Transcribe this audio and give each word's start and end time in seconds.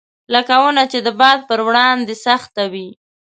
لکه 0.33 0.53
ونه 0.61 0.83
چې 0.91 0.99
د 1.05 1.07
باد 1.19 1.39
پر 1.49 1.59
وړاندې 1.67 2.13
سخت 2.25 2.53
وي. 2.73 2.89